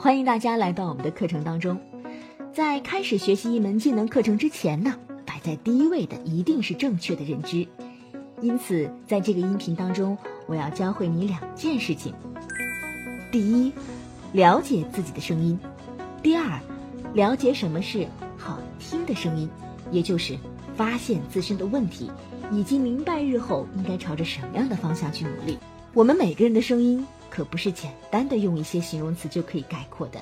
[0.00, 1.76] 欢迎大家来到我们的课程当中。
[2.54, 4.94] 在开始学习一门技能课程之前呢，
[5.26, 7.66] 摆在第一位的一定是正确的认知。
[8.40, 10.16] 因此，在这个音频当中，
[10.46, 12.14] 我要教会你两件事情：
[13.32, 13.72] 第一，
[14.30, 15.58] 了解自己的声音；
[16.22, 16.60] 第二，
[17.12, 18.06] 了解什么是
[18.36, 19.50] 好听的声音，
[19.90, 20.38] 也就是
[20.76, 22.08] 发现自身的问题，
[22.52, 25.58] 以及明白日后应该朝着什么样的方向去努力。
[25.92, 27.04] 我们每个人的声音。
[27.38, 30.20] 可不是简单的用一些形容词就可以概括的，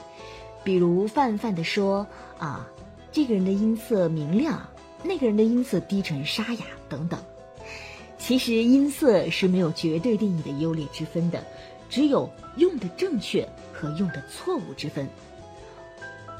[0.62, 2.68] 比如泛泛的说啊，
[3.10, 4.68] 这个人的音色明亮，
[5.02, 7.18] 那个人的音色低沉沙哑等等。
[8.18, 11.42] 其实音色是没有绝对定义的优劣之分的，
[11.88, 15.08] 只有用的正确和用的错误之分。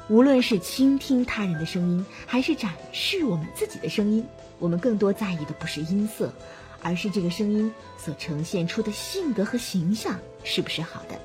[0.09, 4.23] 无论是倾听他人的声音，还是展示我们自己的声音，
[4.59, 6.31] 我们更多在意的不是音色。
[6.81, 11.19] 而是这个声音所呈现出的性格和形象是不是好的？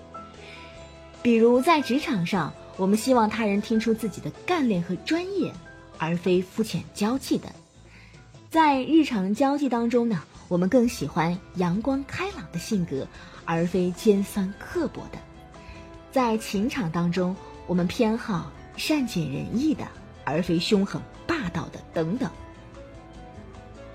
[1.22, 5.52] 比如在职场上，我们希望他人听出自己的干练和专业，
[5.98, 7.48] 而非肤浅娇气的；
[8.50, 13.06] 在日常交际当中呢，我们更喜欢阳光开朗的性格，
[13.44, 15.18] 而非尖酸刻薄的；
[16.10, 17.36] 在情场当中，
[17.68, 19.86] 我们偏好善解人意的，
[20.24, 22.28] 而非凶狠霸道的等等。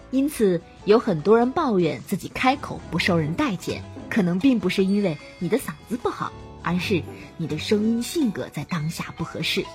[0.10, 6.32] 因此，有很多人抱怨自己开口不受人待见，可能并不是因为你的嗓子不好，
[6.64, 7.04] 而是
[7.36, 9.66] 你的声音性格在当下不合适。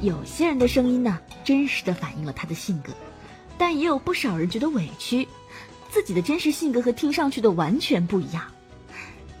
[0.00, 2.92] 有些人的声音呢，真实的反映了他的性格，
[3.58, 5.28] 但也有不少人觉得委屈，
[5.90, 8.42] 自己的真实性格和听上去的完全不一样。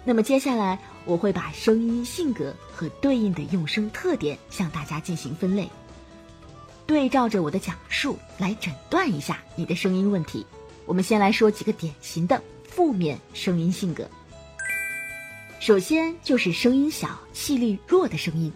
[0.04, 5.68] 那么接下来，我会把声音性格和对应的用声特点向大家进行分类。
[6.86, 10.46] 对照着我的讲述来诊断一下你的声音问题。
[10.86, 14.08] 我们先来说几个典型的负面声音性格。
[15.58, 18.52] 首先就是声音小、气力弱的声音，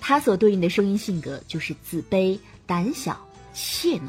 [0.00, 4.08] 它所对应的声音性格就是自卑、胆小、怯懦。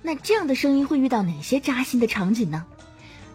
[0.00, 2.64] 那这样的声音会遇到哪些扎心的场景呢？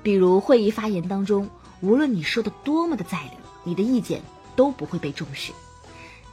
[0.02, 1.48] 比如会议发言当中，
[1.82, 3.32] 无论你说的多么的在理，
[3.64, 4.22] 你的意见
[4.56, 5.52] 都不会被重视。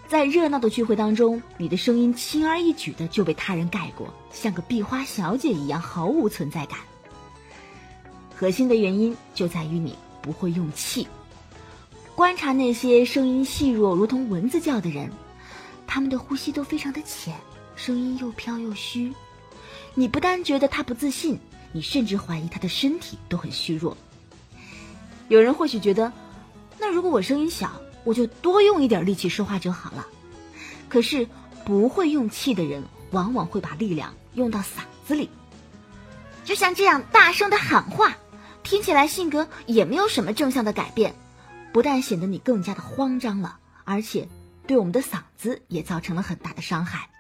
[0.08, 6.78] 在热闹的聚会当中，你的声音轻而易举的就被他人盖过，像个壁花小姐一样毫无存在感。
[8.34, 11.06] 核心的原因就在于你不会用气。
[12.14, 15.10] 观察那些声音细弱如同蚊子叫的人，
[15.86, 17.34] 他们的呼吸都非常的浅，
[17.76, 19.12] 声音又飘又虚。
[19.94, 21.38] 你不但觉得他不自信，
[21.70, 23.94] 你甚至怀疑他的身体都很虚弱。
[25.28, 26.10] 有人或许觉得，
[26.78, 27.70] 那如果我声音小？
[28.08, 30.06] 我就多用一点力气说话就好了，
[30.88, 31.28] 可是
[31.66, 35.28] 不会用气的人，往往会把力量用到嗓子里。
[36.42, 38.16] 就像这样大声的喊话，
[38.62, 41.14] 听起来性格也没有什么正向的改变，
[41.70, 44.26] 不但显得你更加的慌张了，而且
[44.66, 47.10] 对我们的嗓子也造成了很大的伤害。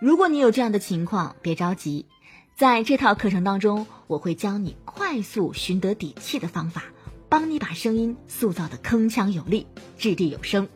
[0.00, 2.06] 如果你有这样的情况，别着急，
[2.56, 6.84] 在这套课程当中，我会教你快速寻得底气的方法。
[7.30, 9.64] 帮你把声音塑造的铿锵有力、
[9.96, 10.68] 掷地有声。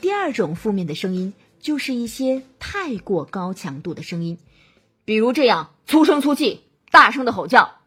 [0.00, 4.38] 第二种负面的声音就是一些太过高强度的声音，
[5.04, 6.62] 比如这样粗声粗气、
[6.92, 7.80] 大声的吼叫。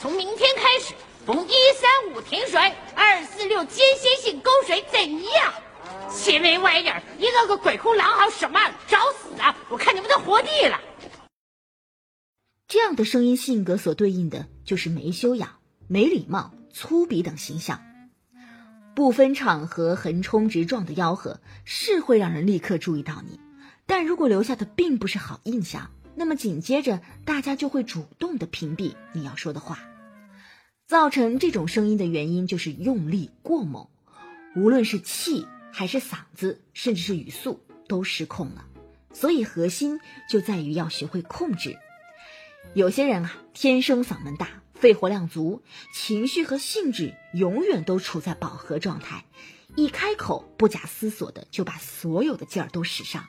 [0.00, 0.94] 从明天开始，
[1.26, 5.52] 逢一三五停水，二四六间歇性供水，怎样？
[6.14, 8.60] 前面晚一点，一个个鬼哭狼嚎什么？
[8.86, 9.56] 找死啊！
[9.68, 10.80] 我看你们都活腻了。
[12.68, 15.57] 这样的声音性格所对应的就是没修养。
[15.90, 17.80] 没礼貌、粗鄙等形象，
[18.94, 23.40] 不分场合横冲直撞的吆喝是会让人立刻注意到你，
[23.86, 29.78] 但如果留下的并不是好印象，那么紧接着大家就会主动的屏蔽你要说的话。
[30.86, 33.88] 造成这种声音的原因就是用力过猛，
[34.56, 38.66] 无论是气还是嗓子，甚至是语速都失控了。
[39.14, 41.78] 所以核心就在于要学会控制。
[42.74, 44.48] 有些人啊，天生嗓门大。
[44.78, 45.62] 肺活量足，
[45.92, 49.24] 情绪和兴致永远都处在饱和状态，
[49.74, 53.24] 一开口不假思索的就把所有的劲儿都使上，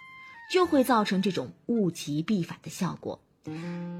[0.52, 3.20] 就会造成这种物极必反的效果。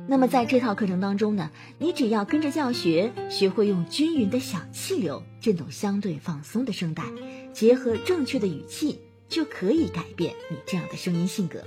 [0.08, 1.50] 那么在这套课程当中呢，
[1.80, 7.04] 你只要跟着教学，学会用均匀的小气流震动相对放松的声带，
[7.52, 11.64] 结合正确的语气，就可以改变你这样的声音性格。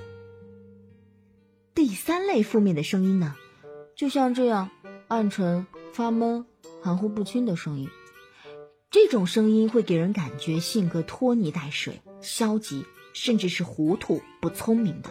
[1.75, 3.35] 第三类负面的声音呢，
[3.97, 4.71] 就像这样。
[5.13, 6.47] 暗沉、发闷、
[6.83, 7.91] 含糊不清的声音，
[8.91, 15.11] 这种声音会给人感觉性格拖泥带水、消极，甚至是糊涂不聪明的，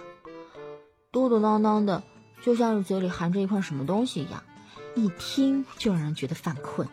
[1.12, 2.02] 嘟嘟囔囔的，
[2.42, 4.44] 就像是嘴里含着一块什么东西一样，
[4.96, 6.88] 一听就让人觉得犯困。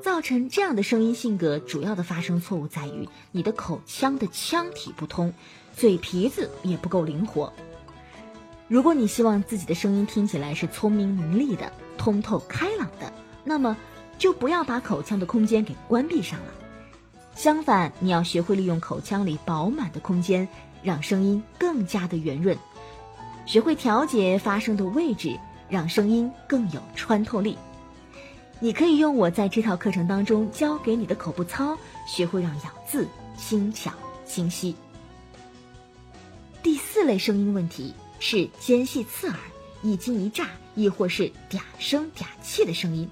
[0.00, 5.34] 造成这样的声音性格，主要的发声错误在于你的口腔的腔体不通，
[5.76, 7.52] 嘴皮子也不够灵活。
[8.70, 13.12] 如果你希望自己的声音听起来是聪明伶俐的、通透开朗的，
[13.42, 13.76] 那么
[14.16, 16.46] 就不要把口腔的空间给关闭上了。
[17.34, 20.46] 相反，你要学会利用口腔里饱满的空间，
[20.84, 22.56] 让声音更加的圆润，
[23.44, 25.36] 学会调节发声的位置，
[25.68, 27.58] 让声音更有穿透力。
[28.60, 31.76] 你可以用我在这套课程当中教给你的口部操，
[32.06, 33.90] 学会让咬字轻巧
[34.24, 34.76] 清晰。
[36.62, 37.92] 第四类声音问题。
[38.20, 39.36] 是尖细刺耳、
[39.82, 40.46] 一惊一乍，
[40.76, 43.10] 亦或是嗲声嗲气的声音。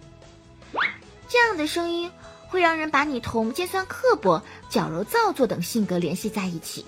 [1.29, 2.11] 这样的声音
[2.49, 6.85] 会让人把你同尖酸刻薄、矫揉造作等性格联系在一起。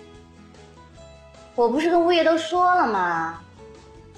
[1.57, 3.43] 我不是跟物业都说了吗？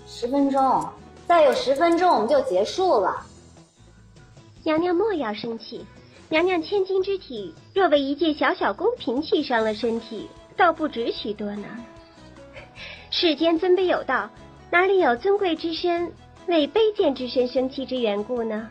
[0.06, 0.88] 十分钟，
[1.26, 3.24] 再有十分钟我们就结束了。
[4.64, 5.84] 娘娘莫要生气，
[6.28, 11.66] 娘娘千金之体，若为一介小小宫嫔气伤了身体，倒不值许多呢。
[13.14, 14.30] 世间尊卑有道，
[14.70, 16.14] 哪里有尊贵之身
[16.46, 18.70] 为卑贱之身生气之缘故呢？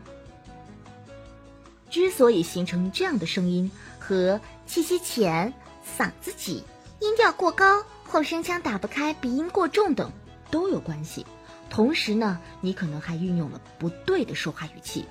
[1.92, 5.54] 之所以形成这样的声音，和气息浅、
[5.86, 6.64] 嗓子挤、
[7.00, 10.12] 音调过高或声腔打不开、鼻音过重等
[10.50, 11.28] 都有关系。
[11.70, 15.06] 同时呢，你可能还运用了不对的说话语气，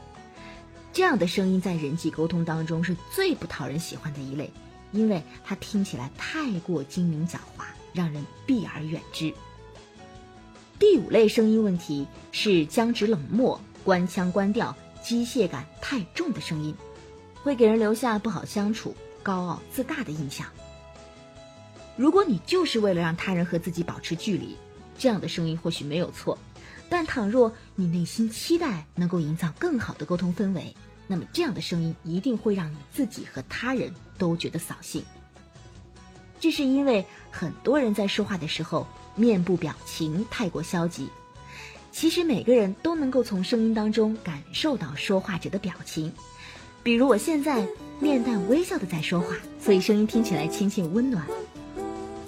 [0.92, 4.52] 这样的声音在人际沟通当中是最不讨人喜欢的一类，
[4.90, 7.64] 因为它听起来太过精明狡猾。
[7.92, 9.32] 让人避而远之。
[10.78, 16.74] 第五类声音问题是僵直冷漠、官腔官调、机械感太重的声音，
[17.42, 20.46] 会给人留下不好相处、高傲自大的印象。
[21.96, 24.56] 如果你就是为了让他人和自己保持距离，
[24.98, 26.38] 这样的声音或许没有错。
[26.88, 30.74] 但倘若你内心期待能够营造更好的沟通氛围，
[31.06, 35.04] 那么这样的声音一定会让你自己和他人都觉得扫兴。
[36.40, 41.08] 这是因为很多人在说话的时候面部表情太过消极。
[41.92, 46.10] 其实每个人都能够从声音当中感受到说话者的表情。
[46.82, 47.66] 比如我现在
[47.98, 51.26] 面带微笑的在说话，所以声音听起来亲切温暖。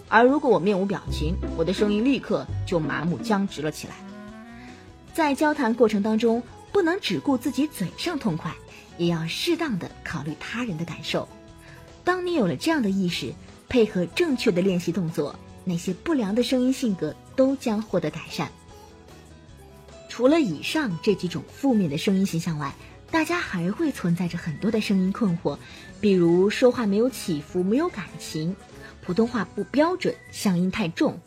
[0.08, 3.94] 而如果我面无表情，我的声音立刻就麻木僵直了起来。
[5.14, 8.52] 在交谈过程当中，不能只顾自己嘴上痛快，
[8.98, 11.26] 也要适当的考虑他人的感受。
[12.04, 13.32] 当你有了这样的意识。
[13.72, 15.34] 配合正确的练习动作，
[15.64, 18.52] 那些不良的声音性格都将获得改善。
[20.10, 22.74] 除了以上这几种负面的声音形象外，
[23.10, 25.58] 大家还会存在着很多的声音困惑，
[26.02, 28.54] 比如说话没有起伏、没有感情，
[29.00, 31.18] 普通话不标准、乡音太重，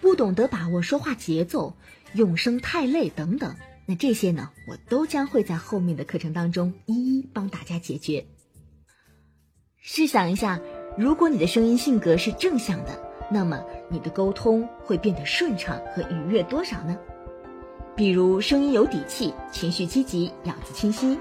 [0.00, 1.76] 不懂得把握说话节奏，
[2.14, 3.54] 用声太累等等。
[3.86, 8.26] 那这些呢，我都将会在后面的课程当中一一帮大家解决。
[9.80, 10.60] 试想一下。
[10.96, 12.90] 如果你的声音性格是正向的，
[13.30, 16.96] 那么你的沟通会变得顺畅和愉悦多少呢？
[17.96, 21.18] 比如声音有底气、情绪积极、咬字清晰，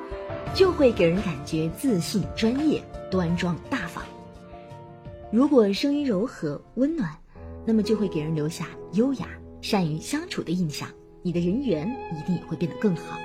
[0.54, 4.04] 就会给人感觉自信、专业、端庄大方。
[5.32, 7.10] 如果声音柔和、温暖，
[7.66, 9.28] 那么就会给人留下优雅、
[9.62, 10.90] 善于相处的印象，
[11.22, 13.18] 你的人缘一定也会变得更好。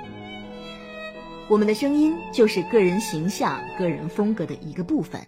[1.49, 5.21] 我们的声音就是个人形象、个人风格的一个部分。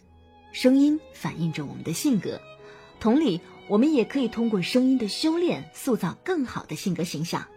[0.62, 2.42] 声音反映着我们的性格，
[3.00, 3.40] 同理，
[3.70, 7.48] 我们也可以通过声音的修炼，塑造更好的性格形象。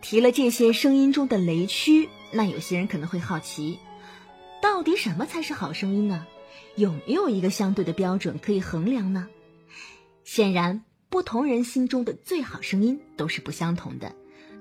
[0.00, 3.80] 提了这些声音中的雷区，那有些人可能会好奇，
[4.62, 6.24] 到底什么才是好声音呢？
[6.76, 9.26] 有没有一个相对的标准可以衡量呢？
[10.22, 14.14] 显然，不同人心中的最好声音都是不相同的，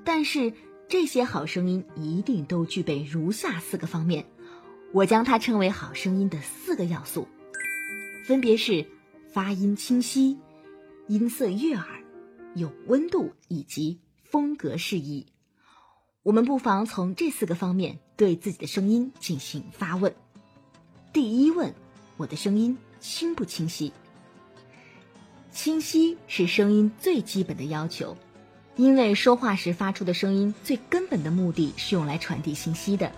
[0.03, 0.53] 但是
[0.89, 4.25] 这些好声音一定都具备如下四个方面。
[4.93, 7.27] 我将它称为好声音的四个要素，
[8.25, 8.85] 分别是
[9.31, 10.37] 发音清晰、
[11.07, 11.85] 音色悦耳、
[12.55, 15.25] 有温度以及风格适宜。
[16.23, 20.13] 我们不妨从这四个方面对自己的声音进行发问。
[21.13, 21.73] 第一问：
[22.17, 23.93] 我的声音清不清晰？
[25.51, 28.17] 清晰是声音最基本的要求，
[28.75, 33.11] 因为说话时发出的声音最根本的目的是用来传递信息的。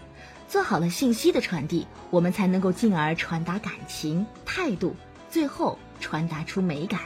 [0.54, 4.96] 做好了信息的传递，我们才能够进而传达感情、态度，
[5.28, 7.00] 最后传达出美感。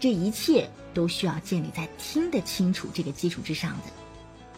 [0.00, 3.92] 这一切都需要建立在听得清楚这个基础之上的。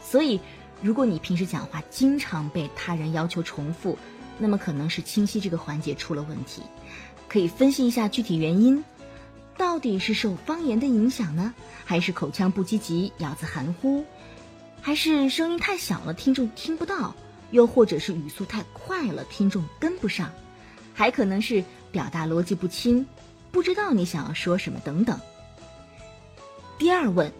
[0.00, 0.38] 所以，
[0.80, 3.98] 如果你平时讲话经常被他人要求重复，
[4.38, 6.62] 那么可能是清晰这个环节出了问题。
[7.28, 8.84] 可以分析一下具体原因，
[9.58, 11.52] 到底是受方言的影响呢，
[11.84, 14.04] 还是口腔不积极、咬字含糊，
[14.80, 17.16] 还是声音太小了听众听不到？
[17.54, 20.32] 又或者是语速太快了，听众跟不上，
[20.92, 23.06] 还可能是表达逻辑不清，
[23.52, 25.20] 不知道你想要说什么等等。
[26.78, 27.32] 第二问，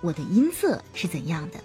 [0.00, 1.60] 我的音色是怎样的？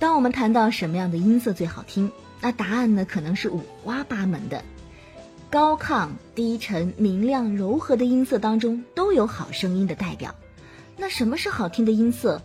[0.00, 4.64] 当我们谈到什么样的音色最好听，那答案呢可能是五花八门的。
[5.50, 10.34] 高亢、低沉、明亮、柔和的音色当中都有好声音的代表。
[10.96, 12.42] 那什么是好听的音色？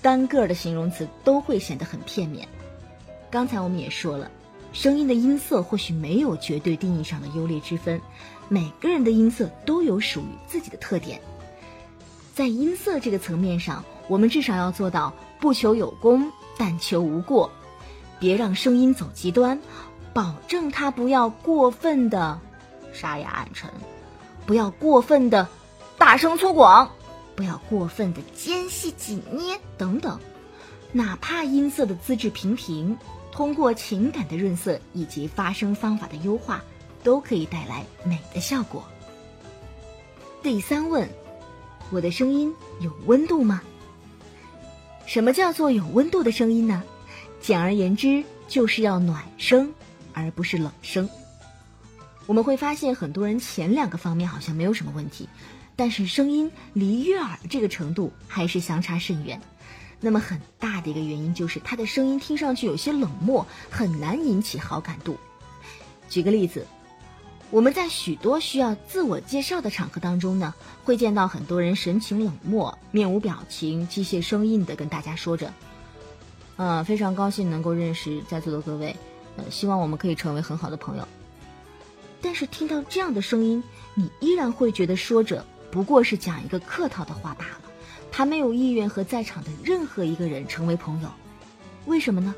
[0.00, 2.48] 单个的形容词都会显得很片面。
[3.30, 4.30] 刚才我们也说了，
[4.72, 8.00] 声音的音色或许没有绝对定义上的优劣之分，
[8.48, 11.20] 每个人的音色都有属于自己的特点。
[12.34, 17.50] 在音色这个层面上，我们至少要做到不求有功，但求无过，
[18.18, 19.60] 别让声音走极端，
[20.12, 22.38] 保证它不要过分的。
[22.92, 23.70] 沙哑暗沉，
[24.46, 25.48] 不要过分的
[25.98, 26.88] 大声粗犷，
[27.34, 30.18] 不要过分的尖细紧捏等等。
[30.96, 32.96] 哪怕音色的资质平平，
[33.30, 36.64] 通过情感的润色以及发声方法的优化，
[37.04, 38.82] 都可以带来美的效果。
[40.42, 41.06] 第三问，
[41.90, 42.50] 我的声音
[42.80, 43.60] 有温度吗？
[45.04, 46.82] 什么叫做有温度的声音呢？
[47.42, 49.74] 简而言之，就是要暖声，
[50.14, 51.10] 而不是冷声。
[52.24, 55.28] 我们会发现，很多人前两个方面好像没有什么问题，
[55.76, 59.42] 但是声音离悦耳这个程度还是相差甚远。
[60.00, 65.16] 那么很大的一个原因就是他的声音听上去有些冷漠，很难引起好感度。
[66.08, 66.66] 举个例子，
[67.50, 75.52] 我们在许多需要自我介绍的场合当中呢，会见到很多人神情冷漠、面无表情、机械生硬的跟大家说着
[76.56, 78.94] ：“嗯，非常高兴能够认识在座的各位，
[79.36, 81.08] 呃，希望我们可以成为很好的朋友。”
[82.20, 83.62] 但是听到这样的声音，
[83.94, 87.65] 你依然会觉得说着不过是讲一个客套的话罢了，
[88.16, 91.12] 他没有意愿和在场的任何一个人成为朋友。
[91.84, 92.34] 为什么呢？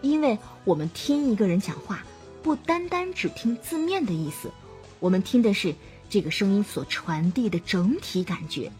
[0.00, 2.04] 因为我们听一个人讲话，
[2.40, 4.52] 不单单只听字面的意思，
[5.00, 5.74] 我们听的是
[6.08, 8.70] 这个声音所传递的整体感觉。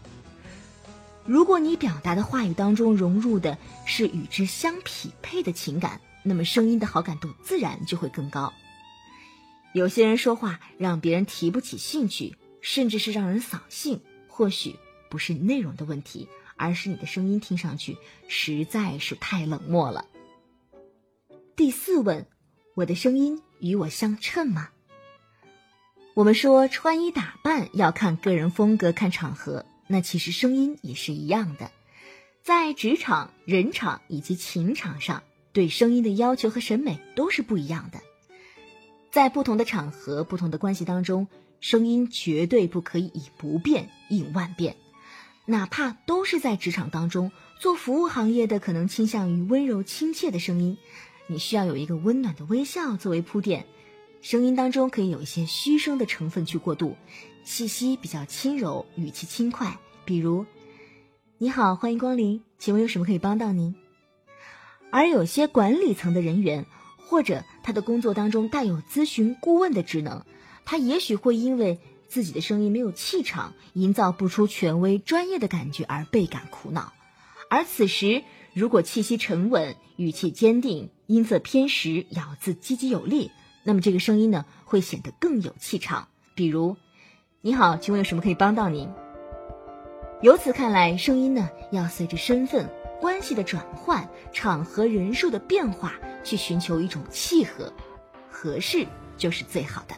[1.25, 8.53] 如果你表达的话语当中融入的是与之相匹配的情感，那么声音的好感度自然就会更高。
[9.73, 13.99] 有些人说话让别人提不起兴趣，甚至是让人扫兴。
[14.29, 14.77] 或许
[15.09, 17.97] 不是内容的问题，而是你的声音听上去
[18.27, 20.05] 实在是太冷漠了。
[21.55, 22.25] 第四问，
[22.75, 24.69] 我的声音与我相称吗？
[26.13, 31.71] 我们说穿衣打扮要看个人风格、看场合，那其实声音也是一样的。
[32.41, 35.23] 在职场、人场以及情场上，
[35.53, 37.99] 对声音的要求和审美都是不一样的。
[39.11, 41.27] 在不同的场合、不同的关系当中，
[41.59, 44.75] 声音绝对不可以以不变应万变。
[45.49, 50.77] 哪怕都是在职场当中做服务行业的，可能倾向于温柔亲切的声音，
[51.25, 53.65] 你需要有一个温暖的微笑作为铺垫。
[54.21, 56.95] 声音当中可以有一些虚声的成分去过渡，
[57.43, 59.75] 气息比较轻柔，语气轻快。
[60.05, 60.45] 比如
[61.39, 63.73] ：“你好，欢迎光临，请问有什么可以帮到您？”
[64.91, 66.65] 而有些管理层的人员。
[67.09, 70.23] 或者他的工作当中带有咨询顾问的职能，
[70.63, 71.79] 他也许会因为
[72.09, 76.91] 自己的声音没有气场，营造不出权威专业的感觉而倍感苦恼。
[77.49, 78.23] 而此时，
[78.53, 83.31] 如果气息沉稳、语气坚定、音色偏实、咬字积极有力，
[83.63, 86.09] 那么这个声音呢会显得更有气场。
[86.35, 86.75] 比如，
[87.41, 88.89] 你好，请问有什么可以帮到您？
[90.21, 92.69] 由此看来，声音呢要随着身份。
[92.99, 97.71] 关系的转换，场合人数的变化，去寻求一种契合，
[98.29, 98.85] 合适
[99.17, 99.95] 就是最好的。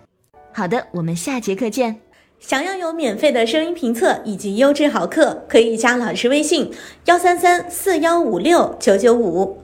[0.53, 2.01] 好的，我们下节课见。
[2.39, 6.72] 想要有免费的声音评测以及优质好课，可以加老师微信：
[7.05, 9.62] 幺三三四幺五六九九五。